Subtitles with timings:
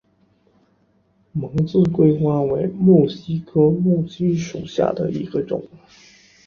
[1.31, 5.63] 蒙自桂花为木犀科木犀属下的一个种。